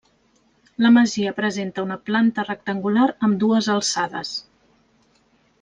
La 0.85 0.89
masia 0.95 1.33
presenta 1.41 1.83
una 1.89 1.99
planta 2.11 2.47
rectangular 2.49 3.07
amb 3.31 3.39
dues 3.47 3.71
alçades. 3.77 4.37